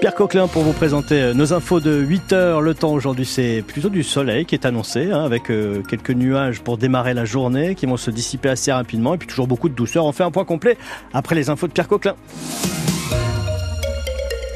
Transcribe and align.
Pierre 0.00 0.14
Coquelin 0.14 0.46
pour 0.46 0.62
vous 0.62 0.72
présenter 0.72 1.20
euh, 1.20 1.34
nos 1.34 1.54
infos 1.54 1.80
de 1.80 1.96
8 1.96 2.32
heures. 2.34 2.60
Le 2.60 2.74
temps 2.74 2.92
aujourd'hui, 2.92 3.24
c'est 3.24 3.62
plutôt 3.66 3.88
du 3.88 4.02
soleil 4.02 4.44
qui 4.44 4.54
est 4.54 4.66
annoncé, 4.66 5.10
hein, 5.10 5.24
avec 5.24 5.50
euh, 5.50 5.82
quelques 5.82 6.10
nuages 6.10 6.60
pour 6.60 6.76
démarrer 6.76 7.14
la 7.14 7.24
journée 7.24 7.74
qui 7.74 7.86
vont 7.86 7.96
se 7.96 8.10
dissiper 8.10 8.50
assez 8.50 8.70
rapidement 8.70 9.14
et 9.14 9.18
puis 9.18 9.26
toujours 9.26 9.46
beaucoup 9.46 9.70
de 9.70 9.74
douceur. 9.74 10.04
On 10.04 10.12
fait 10.12 10.24
un 10.24 10.30
point 10.30 10.44
complet 10.44 10.76
après 11.14 11.34
les 11.34 11.48
infos 11.48 11.66
de 11.66 11.72
Pierre 11.72 11.88
Coquelin. 11.88 12.14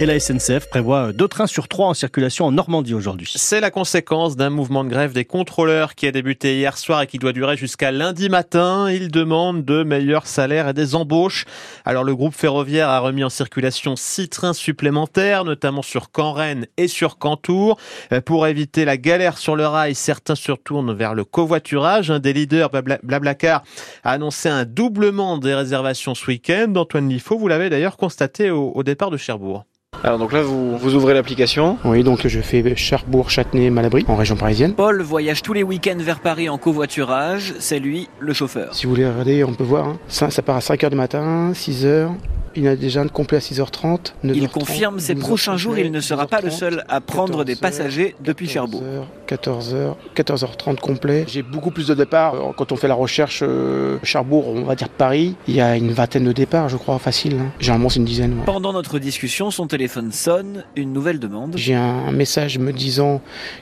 Et 0.03 0.07
la 0.07 0.19
SNCF 0.19 0.71
prévoit 0.71 1.13
deux 1.13 1.29
trains 1.29 1.47
sur 1.47 1.69
trois 1.69 1.89
en 1.89 1.93
circulation 1.93 2.47
en 2.47 2.53
Normandie 2.53 2.95
aujourd'hui. 2.95 3.31
C'est 3.37 3.61
la 3.61 3.71
conséquence 3.71 4.35
d'un 4.35 4.49
mouvement 4.49 4.83
de 4.83 4.89
grève 4.89 5.13
des 5.13 5.27
contrôleurs 5.27 5.95
qui 5.95 6.07
a 6.07 6.11
débuté 6.11 6.57
hier 6.57 6.79
soir 6.79 7.03
et 7.03 7.07
qui 7.07 7.19
doit 7.19 7.35
durer 7.35 7.59
jusqu'à 7.59 7.91
lundi 7.93 8.31
matin. 8.31 8.91
Ils 8.91 9.11
demandent 9.11 9.63
de 9.63 9.83
meilleurs 9.83 10.27
salaires 10.27 10.71
et 10.71 10.73
des 10.73 10.95
embauches. 10.95 11.45
Alors 11.85 12.03
le 12.03 12.17
groupe 12.17 12.35
ferroviaire 12.35 12.89
a 12.89 12.99
remis 13.01 13.25
en 13.25 13.29
circulation 13.29 13.95
six 13.95 14.31
trains 14.31 14.55
supplémentaires, 14.55 15.45
notamment 15.45 15.83
sur 15.83 16.07
Caen-Rennes 16.17 16.67
et 16.79 16.89
sur 16.89 17.19
Cantour. 17.19 17.79
Pour 18.25 18.47
éviter 18.47 18.87
la 18.87 18.97
galère 18.97 19.37
sur 19.37 19.55
le 19.55 19.67
rail, 19.67 19.95
certains 19.95 20.35
se 20.35 20.51
retournent 20.51 20.95
vers 20.95 21.15
le 21.15 21.27
covoiturage. 21.27 22.11
Un 22.11 22.21
des 22.21 22.33
leaders, 22.33 22.71
Blablacar, 22.71 23.65
a 24.03 24.13
annoncé 24.13 24.49
un 24.49 24.65
doublement 24.65 25.37
des 25.37 25.55
réservations 25.55 26.15
ce 26.15 26.27
week-end. 26.27 26.73
Antoine 26.75 27.11
Liffaut, 27.11 27.37
vous 27.37 27.49
l'avez 27.49 27.69
d'ailleurs 27.69 27.99
constaté 27.99 28.51
au 28.51 28.83
départ 28.83 29.11
de 29.11 29.19
Cherbourg. 29.19 29.67
Alors 30.03 30.19
donc 30.19 30.33
là 30.33 30.43
vous, 30.43 30.79
vous 30.79 30.95
ouvrez 30.95 31.15
l'application. 31.15 31.77
Oui 31.85 32.03
donc 32.03 32.27
je 32.27 32.41
fais 32.41 32.75
Cherbourg, 32.77 33.31
Châtenay, 33.31 33.71
Malabry 33.71 34.05
en 34.09 34.17
région 34.17 34.37
parisienne. 34.37 34.75
Paul 34.75 35.03
voyage 35.03 35.43
tous 35.43 35.53
les 35.53 35.63
week-ends 35.63 35.99
vers 35.99 36.21
Paris 36.21 36.49
en 36.49 36.59
covoiturage, 36.59 37.55
c'est 37.59 37.79
lui 37.79 38.09
le 38.19 38.33
chauffeur. 38.33 38.75
Si 38.75 38.87
vous 38.87 38.91
voulez 38.91 39.07
regarder 39.07 39.45
on 39.45 39.53
peut 39.53 39.65
voir, 39.65 39.87
hein. 39.87 39.99
ça, 40.09 40.31
ça 40.31 40.43
part 40.43 40.57
à 40.57 40.61
5h 40.61 40.89
du 40.91 40.97
matin, 40.97 41.53
6h, 41.53 42.11
il 42.57 42.67
a 42.69 42.77
déjà 42.77 43.01
un 43.01 43.09
complet 43.09 43.39
à 43.39 43.41
6h30. 43.41 44.13
9h30, 44.25 44.35
il 44.35 44.49
confirme 44.49 45.01
ces 45.01 45.15
prochains 45.15 45.57
jours, 45.57 45.79
il 45.79 45.91
ne 45.91 46.01
sera 46.01 46.27
pas 46.27 46.41
le 46.41 46.51
seul 46.51 46.85
à 46.89 47.01
prendre 47.01 47.45
des 47.45 47.57
passagers 47.57 48.15
depuis 48.23 48.49
Cherbourg. 48.49 48.83
14h, 49.29 49.95
14h30 50.17 50.77
complet. 50.77 51.25
J'ai 51.29 51.43
beaucoup 51.43 51.71
plus 51.71 51.87
de 51.87 51.95
départs. 51.95 52.35
Quand 52.57 52.73
on 52.73 52.77
fait 52.77 52.89
la 52.89 52.95
recherche 52.95 53.43
euh, 53.43 53.99
Cherbourg, 54.03 54.49
on 54.49 54.63
va 54.63 54.75
dire 54.75 54.89
Paris, 54.89 55.37
il 55.47 55.55
y 55.55 55.61
a 55.61 55.77
une 55.77 55.93
vingtaine 55.93 56.25
de 56.25 56.33
départs, 56.33 56.69
je 56.69 56.77
crois, 56.77 56.99
facile. 56.99 57.37
Hein. 57.41 57.53
Généralement, 57.61 57.89
c'est 57.89 58.01
une 58.01 58.05
dizaine. 58.05 58.39
Ouais. 58.39 58.45
Pendant 58.45 58.73
notre 58.73 58.99
discussion, 58.99 59.51
son 59.51 59.67
téléphone 59.67 60.13
sonne, 60.13 60.65
une 60.77 60.93
nouvelle 60.93 61.19
demande. 61.19 61.55
J'ai 61.57 61.75
un 61.75 62.13
message 62.13 62.59
me 62.59 62.73
disant 62.73 63.21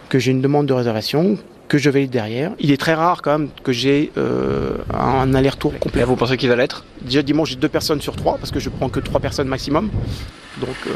que 0.08 0.18
j'ai 0.18 0.30
une 0.30 0.40
demande 0.40 0.66
de 0.66 0.72
réservation 0.72 1.38
que 1.68 1.78
je 1.78 1.90
vais 1.90 2.06
derrière. 2.06 2.52
Il 2.58 2.72
est 2.72 2.76
très 2.76 2.94
rare 2.94 3.22
quand 3.22 3.38
même 3.38 3.48
que 3.62 3.72
j'ai 3.72 4.10
euh, 4.16 4.78
un 4.92 5.34
aller-retour 5.34 5.78
complet. 5.78 6.02
Et 6.02 6.04
vous 6.04 6.16
pensez 6.16 6.36
qu'il 6.36 6.48
va 6.48 6.56
l'être? 6.56 6.84
Déjà 7.02 7.22
dimanche 7.22 7.50
j'ai 7.50 7.56
deux 7.56 7.68
personnes 7.68 8.00
sur 8.00 8.16
trois 8.16 8.38
parce 8.38 8.50
que 8.50 8.58
je 8.58 8.68
prends 8.68 8.88
que 8.88 9.00
trois 9.00 9.20
personnes 9.20 9.48
maximum. 9.48 9.90
Donc 10.60 10.74
euh, 10.88 10.90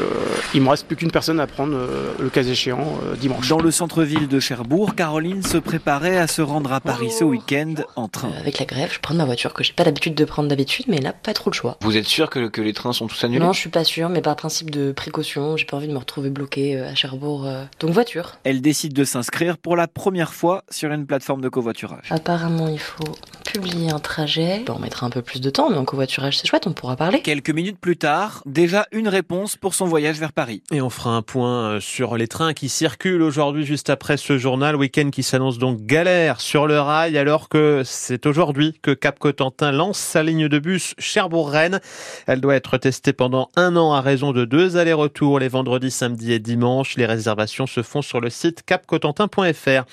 il 0.53 0.61
me 0.61 0.67
reste 0.67 0.85
plus 0.87 0.97
qu'une 0.97 1.11
personne 1.11 1.39
à 1.39 1.47
prendre 1.47 1.73
euh, 1.73 2.11
le 2.19 2.29
cas 2.29 2.43
échéant 2.43 2.99
euh, 3.05 3.15
dimanche. 3.15 3.47
Dans 3.47 3.61
le 3.61 3.71
centre-ville 3.71 4.27
de 4.27 4.39
Cherbourg, 4.41 4.93
Caroline 4.93 5.41
se 5.41 5.57
préparait 5.57 6.17
à 6.17 6.27
se 6.27 6.41
rendre 6.41 6.73
à 6.73 6.81
Paris 6.81 7.11
ce 7.11 7.23
week-end 7.23 7.75
en 7.95 8.09
train. 8.09 8.27
Euh, 8.27 8.41
avec 8.41 8.59
la 8.59 8.65
grève, 8.65 8.91
je 8.91 8.99
prends 8.99 9.13
ma 9.13 9.23
voiture 9.23 9.53
que 9.53 9.63
j'ai 9.63 9.71
pas 9.71 9.85
l'habitude 9.85 10.15
de 10.15 10.25
prendre 10.25 10.49
d'habitude, 10.49 10.87
mais 10.89 10.99
là 10.99 11.13
pas 11.13 11.33
trop 11.33 11.49
le 11.49 11.55
choix. 11.55 11.77
Vous 11.79 11.95
êtes 11.95 12.07
sûr 12.07 12.29
que, 12.29 12.49
que 12.49 12.61
les 12.61 12.73
trains 12.73 12.91
sont 12.91 13.07
tous 13.07 13.23
annulés? 13.23 13.39
Non, 13.39 13.53
je 13.53 13.59
suis 13.61 13.69
pas 13.69 13.85
sûr, 13.85 14.09
mais 14.09 14.21
par 14.21 14.35
principe 14.35 14.69
de 14.69 14.91
précaution, 14.91 15.55
j'ai 15.55 15.65
pas 15.65 15.77
envie 15.77 15.87
de 15.87 15.93
me 15.93 15.99
retrouver 15.99 16.29
bloqué 16.29 16.81
à 16.81 16.93
Cherbourg. 16.93 17.47
Donc 17.79 17.91
voiture. 17.91 18.33
Elle 18.43 18.59
décide 18.59 18.91
de 18.91 19.05
s'inscrire 19.05 19.57
pour 19.57 19.77
la 19.77 19.87
première 19.87 20.33
fois 20.33 20.62
sur 20.69 20.91
une 20.91 21.05
plateforme 21.05 21.41
de 21.41 21.49
covoiturage. 21.49 22.07
Apparemment, 22.09 22.67
il 22.67 22.79
faut 22.79 23.15
publier 23.43 23.91
un 23.91 23.99
trajet. 23.99 24.65
on 24.69 24.79
mettra 24.79 25.05
un 25.05 25.09
peu 25.09 25.21
plus 25.21 25.39
de 25.41 25.49
temps, 25.49 25.69
mais 25.69 25.77
en 25.77 25.85
covoiturage 25.85 26.37
c'est 26.37 26.47
chouette, 26.47 26.65
on 26.67 26.73
pourra 26.73 26.95
parler. 26.95 27.21
Quelques 27.21 27.51
minutes 27.51 27.79
plus 27.79 27.97
tard, 27.97 28.41
déjà 28.45 28.87
une 28.91 29.07
réponse 29.07 29.55
pour 29.55 29.75
son 29.75 29.85
voyage 29.85 30.17
vers 30.19 30.33
Paris. 30.33 30.63
Et 30.71 30.81
on 30.81 30.89
fera 30.89 31.11
un 31.11 31.21
point 31.21 31.79
sur 31.79 32.17
les 32.17 32.27
trains 32.27 32.53
qui 32.53 32.69
circulent 32.69 33.21
aujourd'hui 33.21 33.65
juste 33.65 33.89
après 33.89 34.17
ce 34.17 34.37
journal. 34.37 34.75
Week-end 34.75 35.09
qui 35.11 35.23
s'annonce 35.23 35.57
donc 35.57 35.81
galère 35.81 36.41
sur 36.41 36.67
le 36.67 36.79
rail 36.79 37.17
alors 37.17 37.49
que 37.49 37.83
c'est 37.85 38.25
aujourd'hui 38.25 38.79
que 38.81 38.91
Cap 38.91 39.19
Cotentin 39.19 39.71
lance 39.71 39.99
sa 39.99 40.23
ligne 40.23 40.47
de 40.47 40.59
bus 40.59 40.95
Cherbourg-Rennes. 40.97 41.79
Elle 42.27 42.41
doit 42.41 42.55
être 42.55 42.77
testée 42.77 43.13
pendant 43.13 43.49
un 43.55 43.75
an 43.75 43.93
à 43.93 44.01
raison 44.01 44.31
de 44.31 44.45
deux 44.45 44.77
allers-retours 44.77 45.39
les 45.39 45.47
vendredis, 45.47 45.91
samedis 45.91 46.33
et 46.33 46.39
dimanches. 46.39 46.95
Les 46.95 47.05
réservations 47.05 47.67
se 47.67 47.83
font 47.83 48.01
sur 48.01 48.19
le 48.19 48.29
site 48.29 48.63
capcotentin.fr. 48.65 49.83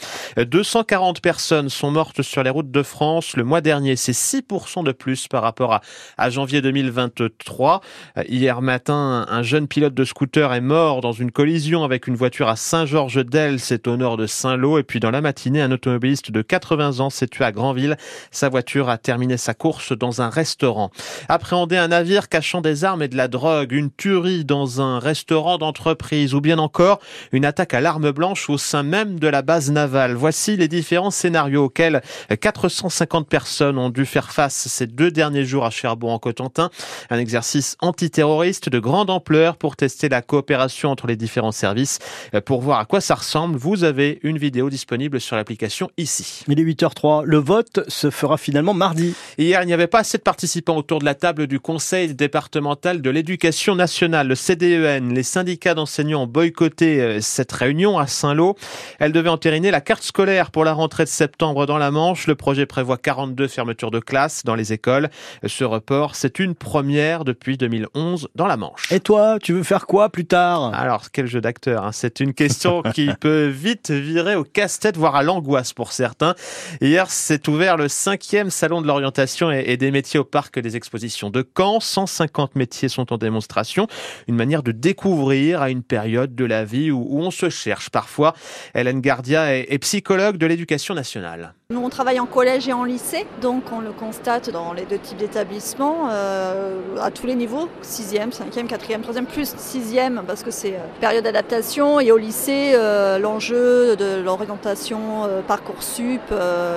240 0.60 1.22
personnes 1.22 1.70
sont 1.70 1.90
mortes 1.90 2.20
sur 2.20 2.42
les 2.42 2.50
routes 2.50 2.70
de 2.70 2.82
France 2.82 3.34
le 3.34 3.44
mois 3.44 3.62
dernier. 3.62 3.96
C'est 3.96 4.12
6% 4.12 4.84
de 4.84 4.92
plus 4.92 5.26
par 5.26 5.42
rapport 5.42 5.80
à, 6.18 6.28
janvier 6.28 6.60
2023. 6.60 7.80
Hier 8.28 8.60
matin, 8.60 9.24
un 9.26 9.42
jeune 9.42 9.68
pilote 9.68 9.94
de 9.94 10.04
scooter 10.04 10.52
est 10.52 10.60
mort 10.60 11.00
dans 11.00 11.12
une 11.12 11.30
collision 11.30 11.82
avec 11.82 12.06
une 12.06 12.14
voiture 12.14 12.46
à 12.46 12.56
Saint-Georges-d'Elle, 12.56 13.58
c'est 13.58 13.88
au 13.88 13.96
nord 13.96 14.18
de 14.18 14.26
Saint-Lô. 14.26 14.78
Et 14.78 14.82
puis 14.82 15.00
dans 15.00 15.10
la 15.10 15.22
matinée, 15.22 15.62
un 15.62 15.72
automobiliste 15.72 16.30
de 16.30 16.42
80 16.42 17.00
ans 17.00 17.08
s'est 17.08 17.28
tué 17.28 17.46
à 17.46 17.52
Granville. 17.52 17.96
Sa 18.30 18.50
voiture 18.50 18.90
a 18.90 18.98
terminé 18.98 19.38
sa 19.38 19.54
course 19.54 19.96
dans 19.96 20.20
un 20.20 20.28
restaurant. 20.28 20.90
Appréhender 21.30 21.78
un 21.78 21.88
navire 21.88 22.28
cachant 22.28 22.60
des 22.60 22.84
armes 22.84 23.00
et 23.00 23.08
de 23.08 23.16
la 23.16 23.28
drogue, 23.28 23.72
une 23.72 23.90
tuerie 23.90 24.44
dans 24.44 24.82
un 24.82 24.98
restaurant 24.98 25.56
d'entreprise 25.56 26.34
ou 26.34 26.42
bien 26.42 26.58
encore 26.58 27.00
une 27.32 27.46
attaque 27.46 27.72
à 27.72 27.80
l'arme 27.80 28.10
blanche 28.10 28.50
au 28.50 28.58
sein 28.58 28.82
même 28.82 29.18
de 29.18 29.26
la 29.26 29.40
base 29.40 29.70
navale. 29.70 30.12
Voici 30.12 30.49
les 30.56 30.68
différents 30.68 31.10
scénarios 31.10 31.64
auxquels 31.64 32.02
450 32.40 33.28
personnes 33.28 33.78
ont 33.78 33.90
dû 33.90 34.06
faire 34.06 34.30
face 34.30 34.68
ces 34.68 34.86
deux 34.86 35.10
derniers 35.10 35.44
jours 35.44 35.64
à 35.64 35.70
Cherbourg-en-Cotentin. 35.70 36.70
Un 37.10 37.18
exercice 37.18 37.76
antiterroriste 37.80 38.68
de 38.68 38.78
grande 38.78 39.10
ampleur 39.10 39.56
pour 39.56 39.76
tester 39.76 40.08
la 40.08 40.22
coopération 40.22 40.90
entre 40.90 41.06
les 41.06 41.16
différents 41.16 41.52
services. 41.52 41.98
Pour 42.44 42.60
voir 42.62 42.78
à 42.78 42.84
quoi 42.84 43.00
ça 43.00 43.14
ressemble, 43.14 43.56
vous 43.56 43.84
avez 43.84 44.18
une 44.22 44.38
vidéo 44.38 44.70
disponible 44.70 45.20
sur 45.20 45.36
l'application 45.36 45.90
ici. 45.96 46.44
Il 46.48 46.58
est 46.58 46.64
8h03. 46.64 47.24
Le 47.24 47.38
vote 47.38 47.80
se 47.88 48.10
fera 48.10 48.38
finalement 48.38 48.74
mardi. 48.74 49.14
Hier, 49.36 49.62
il 49.62 49.66
n'y 49.66 49.74
avait 49.74 49.86
pas 49.86 50.00
assez 50.00 50.18
de 50.18 50.22
participants 50.22 50.76
autour 50.76 50.98
de 51.00 51.04
la 51.04 51.14
table 51.14 51.46
du 51.46 51.60
Conseil 51.60 52.14
départemental 52.14 53.02
de 53.02 53.10
l'éducation 53.10 53.74
nationale, 53.74 54.28
le 54.28 54.34
CDEN. 54.34 55.12
Les 55.12 55.22
syndicats 55.22 55.74
d'enseignants 55.74 56.22
ont 56.22 56.26
boycotté 56.26 57.20
cette 57.20 57.52
réunion 57.52 57.98
à 57.98 58.06
Saint-Lô. 58.06 58.56
Elle 58.98 59.12
devait 59.12 59.28
entériner 59.28 59.70
la 59.70 59.80
carte 59.80 60.02
scolaire 60.02 60.39
pour 60.48 60.64
la 60.64 60.72
rentrée 60.72 61.04
de 61.04 61.10
septembre 61.10 61.66
dans 61.66 61.76
la 61.76 61.90
Manche. 61.90 62.26
Le 62.26 62.34
projet 62.34 62.64
prévoit 62.64 62.96
42 62.96 63.46
fermetures 63.48 63.90
de 63.90 64.00
classes 64.00 64.44
dans 64.44 64.54
les 64.54 64.72
écoles. 64.72 65.10
Ce 65.46 65.64
report, 65.64 66.14
c'est 66.16 66.38
une 66.38 66.54
première 66.54 67.24
depuis 67.24 67.58
2011 67.58 68.28
dans 68.34 68.46
la 68.46 68.56
Manche. 68.56 68.90
Et 68.90 69.00
toi, 69.00 69.38
tu 69.42 69.52
veux 69.52 69.62
faire 69.62 69.86
quoi 69.86 70.08
plus 70.08 70.24
tard? 70.24 70.72
Alors, 70.74 71.10
quel 71.12 71.26
jeu 71.26 71.42
d'acteur 71.42 71.84
hein? 71.84 71.92
C'est 71.92 72.20
une 72.20 72.32
question 72.32 72.82
qui 72.94 73.10
peut 73.20 73.46
vite 73.46 73.90
virer 73.90 74.36
au 74.36 74.44
casse-tête, 74.44 74.96
voire 74.96 75.16
à 75.16 75.22
l'angoisse 75.22 75.74
pour 75.74 75.92
certains. 75.92 76.34
Hier, 76.80 77.10
s'est 77.10 77.46
ouvert 77.48 77.76
le 77.76 77.88
cinquième 77.88 78.48
salon 78.48 78.80
de 78.80 78.86
l'orientation 78.86 79.50
et 79.50 79.76
des 79.76 79.90
métiers 79.90 80.18
au 80.18 80.24
parc 80.24 80.58
des 80.58 80.76
expositions 80.76 81.28
de 81.28 81.46
Caen. 81.56 81.80
150 81.80 82.56
métiers 82.56 82.88
sont 82.88 83.12
en 83.12 83.18
démonstration. 83.18 83.86
Une 84.28 84.36
manière 84.36 84.62
de 84.62 84.72
découvrir 84.72 85.60
à 85.60 85.70
une 85.70 85.82
période 85.82 86.34
de 86.34 86.44
la 86.44 86.64
vie 86.64 86.90
où, 86.90 87.18
on 87.20 87.30
se 87.30 87.50
cherche 87.50 87.90
parfois. 87.90 88.34
Hélène 88.74 89.00
Gardia 89.00 89.54
est, 89.54 89.66
est 89.68 89.78
de 90.20 90.46
l'éducation 90.46 90.94
nationale. 90.94 91.54
Nous, 91.70 91.80
on 91.80 91.88
travaille 91.88 92.18
en 92.18 92.26
collège 92.26 92.68
et 92.68 92.72
en 92.72 92.84
lycée, 92.84 93.26
donc 93.40 93.64
on 93.72 93.80
le 93.80 93.92
constate 93.92 94.50
dans 94.50 94.72
les 94.72 94.84
deux 94.84 94.98
types 94.98 95.18
d'établissements, 95.18 96.08
euh, 96.10 96.80
à 97.00 97.10
tous 97.10 97.26
les 97.26 97.34
niveaux, 97.34 97.68
6e, 97.82 98.30
5e, 98.32 98.66
4e, 98.66 99.02
3e, 99.02 99.24
plus 99.24 99.54
6e, 99.54 100.22
parce 100.26 100.42
que 100.42 100.50
c'est 100.50 100.74
euh, 100.74 100.80
période 101.00 101.24
d'adaptation, 101.24 102.00
et 102.00 102.10
au 102.10 102.16
lycée, 102.16 102.72
euh, 102.74 103.18
l'enjeu 103.18 103.96
de 103.96 104.20
l'orientation 104.20 105.24
euh, 105.24 105.42
Parcoursup, 105.42 106.20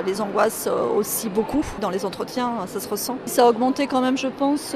les 0.06 0.22
angoisses 0.22 0.70
aussi 0.96 1.30
beaucoup, 1.30 1.66
dans 1.82 1.90
les 1.90 2.06
entretiens, 2.06 2.53
ça 2.68 2.80
se 2.80 2.88
ressent. 2.88 3.18
Ça 3.26 3.46
a 3.46 3.50
augmenté 3.50 3.88
quand 3.88 4.02
même, 4.02 4.17
je 4.17 4.28
pense, 4.28 4.76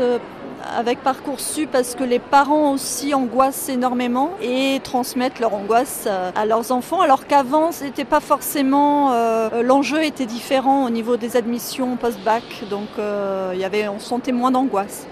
avec 0.75 1.01
Parcoursup 1.01 1.69
parce 1.71 1.95
que 1.95 2.04
les 2.04 2.19
parents 2.19 2.71
aussi 2.74 3.13
angoissent 3.13 3.69
énormément 3.69 4.31
et 4.42 4.80
transmettent 4.83 5.39
leur 5.39 5.54
angoisse 5.54 6.07
à 6.07 6.45
leurs 6.45 6.71
enfants 6.71 7.01
alors 7.01 7.27
qu'avant 7.27 7.71
c'était 7.71 8.06
pas 8.06 8.19
forcément 8.19 9.12
euh, 9.12 9.63
l'enjeu 9.63 10.04
était 10.04 10.25
différent 10.25 10.86
au 10.86 10.89
niveau 10.89 11.18
des 11.18 11.38
admissions 11.38 11.95
post-bac. 11.95 12.44
Donc 12.69 12.88
euh, 13.00 13.54
y 13.56 13.63
avait 13.63 13.88
on 13.88 14.00
sentait 14.00 14.31
moins 14.31 14.51
d'angoisse 14.51 15.07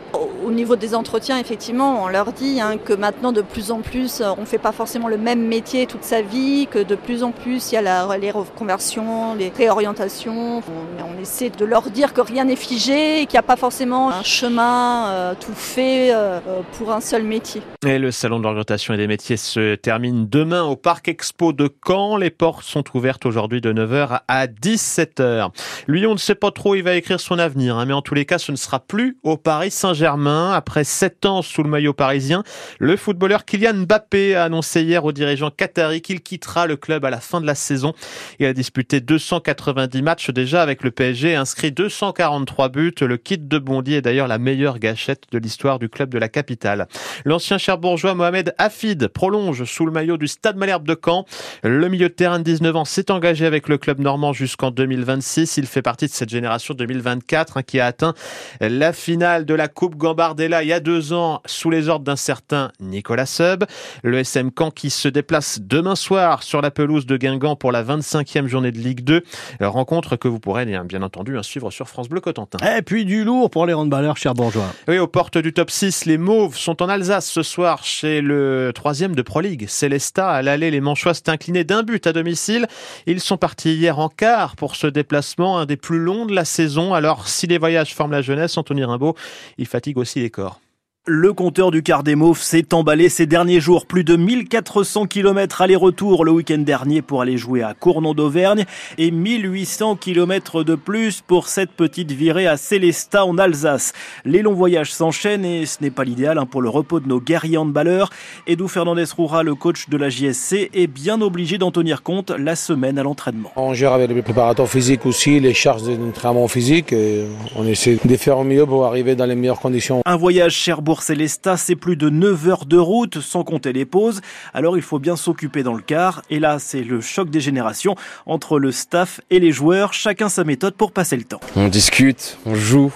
au 0.45 0.51
niveau 0.51 0.75
des 0.75 0.95
entretiens, 0.95 1.38
effectivement, 1.39 2.03
on 2.03 2.07
leur 2.07 2.31
dit 2.31 2.59
hein, 2.62 2.77
que 2.83 2.94
maintenant, 2.94 3.31
de 3.31 3.41
plus 3.41 3.71
en 3.71 3.81
plus, 3.81 4.21
on 4.21 4.41
ne 4.41 4.45
fait 4.45 4.57
pas 4.57 4.71
forcément 4.71 5.07
le 5.07 5.17
même 5.17 5.45
métier 5.45 5.85
toute 5.85 6.03
sa 6.03 6.21
vie, 6.21 6.67
que 6.69 6.79
de 6.79 6.95
plus 6.95 7.23
en 7.23 7.31
plus, 7.31 7.71
il 7.71 7.75
y 7.75 7.77
a 7.77 7.81
la, 7.81 8.17
les 8.17 8.31
reconversions, 8.31 9.35
les 9.35 9.50
réorientations. 9.50 10.57
On, 10.57 10.62
on, 11.03 11.21
essaie 11.21 11.50
de 11.50 11.65
leur 11.65 11.89
dire 11.89 12.13
que 12.13 12.21
rien 12.21 12.45
n'est 12.45 12.56
figé 12.56 13.21
et 13.21 13.25
qu'il 13.25 13.35
n'y 13.35 13.39
a 13.39 13.44
pas 13.44 13.56
forcément 13.56 14.12
un 14.12 14.23
chemin 14.23 15.07
euh, 15.07 15.33
tout 15.39 15.53
fait 15.56 16.13
euh, 16.13 16.39
pour 16.73 16.91
un 16.91 17.01
seul 17.01 17.23
métier. 17.23 17.62
Et 17.85 17.97
le 17.97 18.12
salon 18.12 18.39
de 18.39 18.45
et 18.94 18.97
des 18.97 19.07
métiers 19.07 19.38
se 19.38 19.75
termine 19.75 20.27
demain 20.27 20.63
au 20.63 20.75
Parc 20.75 21.07
Expo 21.07 21.53
de 21.53 21.69
Caen. 21.85 22.17
Les 22.17 22.29
portes 22.29 22.63
sont 22.63 22.83
ouvertes 22.94 23.25
aujourd'hui 23.25 23.62
de 23.62 23.73
9h 23.73 24.21
à 24.27 24.47
17h. 24.47 25.50
Lui, 25.88 26.06
on 26.06 26.13
ne 26.13 26.19
sait 26.19 26.35
pas 26.35 26.51
trop 26.51 26.75
il 26.75 26.83
va 26.83 26.95
écrire 26.95 27.19
son 27.19 27.39
avenir, 27.39 27.77
hein, 27.77 27.85
mais 27.85 27.94
en 27.94 28.01
tous 28.01 28.13
les 28.13 28.25
cas, 28.25 28.38
ce 28.38 28.51
ne 28.51 28.57
sera 28.57 28.79
plus 28.79 29.17
au 29.23 29.38
Paris 29.38 29.71
Saint-Germain. 29.71 30.04
Après 30.05 30.83
sept 30.83 31.25
ans 31.25 31.41
sous 31.41 31.63
le 31.63 31.69
maillot 31.69 31.93
parisien, 31.93 32.43
le 32.77 32.95
footballeur 32.95 33.43
Kylian 33.43 33.73
Mbappé 33.73 34.35
a 34.35 34.43
annoncé 34.43 34.83
hier 34.83 35.03
aux 35.03 35.11
dirigeants 35.11 35.49
qataris 35.49 36.01
qu'il 36.01 36.21
quittera 36.21 36.67
le 36.67 36.75
club 36.75 37.05
à 37.05 37.09
la 37.09 37.19
fin 37.19 37.41
de 37.41 37.47
la 37.47 37.55
saison. 37.55 37.93
Il 38.37 38.45
a 38.45 38.53
disputé 38.53 38.99
290 38.99 40.03
matchs 40.03 40.29
déjà 40.29 40.61
avec 40.61 40.83
le 40.83 40.91
PSG, 40.91 41.35
inscrit 41.35 41.71
243 41.71 42.69
buts. 42.69 42.93
Le 43.01 43.17
kit 43.17 43.39
de 43.39 43.57
Bondy 43.57 43.95
est 43.95 44.03
d'ailleurs 44.03 44.27
la 44.27 44.37
meilleure 44.37 44.77
gâchette 44.77 45.23
de 45.31 45.39
l'histoire 45.39 45.79
du 45.79 45.89
club 45.89 46.09
de 46.09 46.19
la 46.19 46.29
capitale. 46.29 46.87
L'ancien 47.25 47.57
cherbourgeois 47.57 48.13
Mohamed 48.13 48.53
Hafid 48.59 49.07
prolonge 49.07 49.63
sous 49.63 49.87
le 49.87 49.91
maillot 49.91 50.17
du 50.17 50.27
Stade 50.27 50.57
Malherbe 50.57 50.87
de 50.87 50.95
Caen. 51.03 51.25
Le 51.63 51.89
milieu 51.89 52.09
de 52.09 52.13
terrain 52.13 52.37
de 52.37 52.43
19 52.43 52.75
ans 52.75 52.85
s'est 52.85 53.09
engagé 53.09 53.47
avec 53.47 53.67
le 53.67 53.79
club 53.79 53.99
normand 53.99 54.33
jusqu'en 54.33 54.69
2026. 54.69 55.57
Il 55.57 55.65
fait 55.65 55.81
partie 55.81 56.05
de 56.05 56.11
cette 56.11 56.29
génération 56.29 56.75
2024 56.75 57.57
hein, 57.57 57.63
qui 57.63 57.79
a 57.79 57.87
atteint 57.87 58.13
la 58.61 58.93
finale 58.93 59.45
de 59.45 59.55
la 59.55 59.67
Coupe 59.67 59.94
Gambardella 59.97 60.63
il 60.63 60.68
y 60.68 60.74
a 60.74 60.80
deux 60.80 61.13
ans 61.13 61.42
sous 61.45 61.69
les 61.69 61.89
ordres 61.89 62.06
d'un 62.06 62.15
certain 62.15 62.71
Nicolas 62.80 63.25
Seub. 63.25 63.65
Le 64.03 64.19
SM 64.19 64.51
Caen 64.57 64.71
qui 64.71 64.89
se 64.89 65.07
déplace 65.07 65.59
demain 65.62 65.95
soir 65.95 66.44
sur 66.44 66.62
la 66.62 66.71
pelouse 66.71 67.06
de 67.06 67.18
Guingamp 67.18 67.56
pour 67.56 67.71
la 67.71 67.83
25e 67.83 68.47
journée 68.47 68.71
de 68.71 68.80
Ligue 68.80 69.01
2. 69.01 69.24
Rencontre 69.62 70.15
que 70.15 70.27
vous 70.27 70.39
pourrez 70.39 70.65
bien 70.65 71.01
entendu 71.01 71.38
hein, 71.38 71.44
suivre 71.44 71.71
sur 71.71 71.88
France 71.88 72.09
Bleu 72.09 72.21
Cotentin. 72.21 72.57
Et 72.75 72.81
puis 72.81 73.06
du 73.06 73.24
lourd 73.24 73.50
pour 73.50 73.65
les 73.65 73.74
handballeurs 73.74 74.18
cherbourgeois. 74.18 74.74
Oui, 74.88 74.97
aux 74.97 75.07
portes 75.07 75.38
du 75.38 75.53
top 75.53 75.71
6, 75.71 76.06
les 76.06 76.18
Mauves 76.18 76.57
sont 76.57 76.81
en 76.81 76.89
Alsace 76.89 77.30
ce 77.30 77.44
soir 77.44 77.83
chez 77.83 78.21
le 78.21 78.71
troisième 78.74 79.15
de 79.15 79.21
Pro 79.21 79.41
League. 79.41 79.65
Célesta, 79.68 80.30
à 80.30 80.41
l'aller, 80.41 80.71
les 80.71 80.81
Manchois 80.81 81.13
s'est 81.13 81.30
incliné 81.30 81.63
d'un 81.63 81.83
but 81.83 82.07
à 82.07 82.13
domicile. 82.13 82.68
Ils 83.06 83.19
sont 83.19 83.38
partis 83.38 83.75
hier 83.75 84.00
en 84.00 84.09
quart 84.09 84.56
pour 84.56 84.75
ce 84.75 84.88
déplacement, 84.88 85.59
un 85.59 85.65
des 85.65 85.77
plus 85.77 86.00
longs 86.00 86.25
de 86.25 86.33
la 86.33 86.45
saison. 86.45 86.94
Alors, 86.94 87.27
si 87.27 87.48
les 87.48 87.57
voyages 87.57 87.94
forment 87.94 88.12
la 88.12 88.21
jeunesse, 88.21 88.57
Anthony 88.57 88.83
Rimbaud, 88.83 89.15
il 89.57 89.68
fatigue 89.75 89.98
aussi 89.98 90.22
les 90.22 90.30
corps. 90.30 90.62
Le 91.07 91.33
compteur 91.33 91.69
du 91.69 91.83
quart 91.83 92.01
des 92.01 92.15
Mauves 92.15 92.41
s'est 92.41 92.73
emballé 92.73 93.09
ces 93.09 93.27
derniers 93.27 93.59
jours. 93.59 93.85
Plus 93.85 94.03
de 94.03 94.15
1400 94.15 95.05
km 95.05 95.61
aller-retour 95.61 96.25
le 96.25 96.31
week-end 96.31 96.57
dernier 96.57 97.03
pour 97.03 97.21
aller 97.21 97.37
jouer 97.37 97.61
à 97.61 97.75
Cournon 97.75 98.15
d'Auvergne 98.15 98.65
et 98.97 99.11
1800 99.11 99.97
km 99.97 100.63
de 100.63 100.73
plus 100.73 101.21
pour 101.21 101.47
cette 101.47 101.69
petite 101.69 102.11
virée 102.11 102.47
à 102.47 102.57
Célestat 102.57 103.23
en 103.23 103.37
Alsace. 103.37 103.93
Les 104.25 104.41
longs 104.41 104.55
voyages 104.55 104.91
s'enchaînent 104.91 105.45
et 105.45 105.67
ce 105.67 105.77
n'est 105.83 105.91
pas 105.91 106.05
l'idéal 106.05 106.39
hein, 106.39 106.47
pour 106.47 106.63
le 106.63 106.69
repos 106.69 106.99
de 106.99 107.07
nos 107.07 107.21
guerriers 107.21 107.57
handballeurs. 107.57 108.09
Edou 108.47 108.67
Fernandez 108.67 109.05
Roura, 109.15 109.43
le 109.43 109.53
coach 109.53 109.89
de 109.89 109.97
la 109.97 110.09
JSC, 110.09 110.71
est 110.73 110.87
bien 110.87 111.21
obligé 111.21 111.59
d'en 111.59 111.69
tenir 111.69 112.01
compte 112.01 112.31
la 112.31 112.55
semaine 112.55 112.97
à 112.97 113.03
l'entraînement. 113.03 113.51
On 113.57 113.75
gère 113.75 113.93
avec 113.93 114.09
les 114.09 114.23
préparateurs 114.23 114.67
physiques 114.67 115.05
aussi 115.05 115.39
les 115.39 115.53
charges 115.53 115.83
d'entraînement 115.83 116.47
physique 116.47 116.93
et 116.93 117.25
on 117.55 117.67
essaie 117.67 117.99
de 118.03 118.17
faire 118.17 118.39
au 118.39 118.43
mieux 118.43 118.65
pour 118.65 118.87
arriver 118.87 119.13
dans 119.13 119.27
les 119.27 119.35
meilleures 119.35 119.59
conditions. 119.59 120.01
Un 120.03 120.15
voyage 120.15 120.55
Cherbourg 120.55 120.94
Célestat, 121.01 121.57
c'est 121.57 121.75
plus 121.75 121.95
de 121.95 122.09
9 122.09 122.47
heures 122.47 122.65
de 122.65 122.77
route 122.77 123.19
sans 123.19 123.44
compter 123.44 123.74
les 123.74 123.86
pauses. 123.86 124.21
Alors 124.53 124.77
il 124.77 124.83
faut 124.83 125.00
bien 125.00 125.15
s'occuper 125.15 125.63
dans 125.63 125.74
le 125.74 125.81
car. 125.81 126.21
Et 126.30 126.39
là, 126.39 126.59
c'est 126.59 126.83
le 126.83 127.01
choc 127.01 127.30
des 127.30 127.39
générations 127.39 127.95
entre 128.25 128.59
le 128.59 128.71
staff 128.71 129.21
et 129.30 129.39
les 129.39 129.51
joueurs. 129.51 129.94
Chacun 129.94 130.30
sa 130.30 130.44
méthode 130.44 130.75
pour 130.75 130.92
passer 130.92 131.18
le 131.18 131.24
temps. 131.24 131.39
On 131.56 131.68
discute, 131.68 132.38
on 132.45 132.56
joue. 132.56 132.94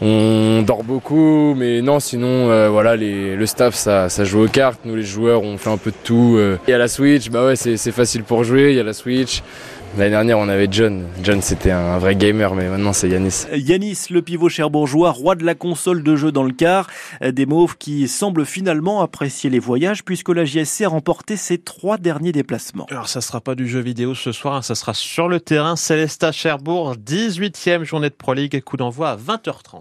On 0.00 0.62
dort 0.66 0.84
beaucoup, 0.84 1.54
mais 1.56 1.80
non, 1.80 2.00
sinon, 2.00 2.50
euh, 2.50 2.68
voilà, 2.68 2.96
le 2.96 3.46
staff, 3.46 3.74
ça, 3.74 4.08
ça 4.08 4.24
joue 4.24 4.44
aux 4.44 4.48
cartes. 4.48 4.80
Nous, 4.84 4.96
les 4.96 5.02
joueurs, 5.02 5.42
on 5.42 5.56
fait 5.56 5.70
un 5.70 5.78
peu 5.78 5.90
de 5.90 5.96
tout. 6.04 6.34
Euh. 6.36 6.58
Il 6.66 6.70
y 6.70 6.74
a 6.74 6.78
la 6.78 6.88
Switch, 6.88 7.30
bah 7.30 7.46
ouais, 7.46 7.56
c'est 7.56 7.92
facile 7.92 8.22
pour 8.22 8.44
jouer. 8.44 8.70
Il 8.70 8.76
y 8.76 8.80
a 8.80 8.84
la 8.84 8.92
Switch. 8.92 9.42
L'année 9.96 10.10
dernière, 10.10 10.38
on 10.38 10.48
avait 10.48 10.68
John. 10.70 11.06
John, 11.22 11.40
c'était 11.40 11.70
un 11.70 11.96
vrai 11.96 12.16
gamer, 12.16 12.54
mais 12.54 12.68
maintenant, 12.68 12.92
c'est 12.92 13.08
Yanis. 13.08 13.46
Yanis, 13.54 14.08
le 14.10 14.20
pivot 14.20 14.50
cherbourgeois, 14.50 15.10
roi 15.10 15.36
de 15.36 15.44
la 15.44 15.54
console 15.54 16.02
de 16.02 16.16
jeu 16.16 16.30
dans 16.30 16.42
le 16.42 16.52
car. 16.52 16.86
Des 17.22 17.46
mauves 17.46 17.78
qui 17.78 18.06
semblent 18.06 18.44
finalement 18.44 19.00
apprécier 19.00 19.48
les 19.48 19.58
voyages 19.58 20.04
puisque 20.04 20.28
la 20.28 20.44
JSC 20.44 20.82
a 20.82 20.88
remporté 20.88 21.38
ses 21.38 21.56
trois 21.56 21.96
derniers 21.96 22.32
déplacements. 22.32 22.86
Alors, 22.90 23.08
ça 23.08 23.22
sera 23.22 23.40
pas 23.40 23.54
du 23.54 23.66
jeu 23.66 23.80
vidéo 23.80 24.14
ce 24.14 24.32
soir, 24.32 24.56
hein, 24.56 24.62
ça 24.62 24.74
sera 24.74 24.92
sur 24.92 25.28
le 25.28 25.40
terrain. 25.40 25.76
Célesta 25.76 26.30
Cherbourg, 26.30 26.96
18e 26.96 27.84
journée 27.84 28.10
de 28.10 28.14
Pro 28.14 28.34
League, 28.34 28.62
coup 28.64 28.76
d'envoi 28.76 29.12
à 29.12 29.16
20h30. 29.16 29.80